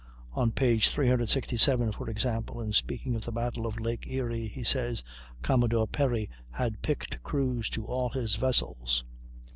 [0.31, 0.79] On p.
[0.79, 5.03] 367, for example, in speaking of the battle of Lake Erie he says:
[5.43, 9.05] "Commodore Perry had picked crews to all his vessels."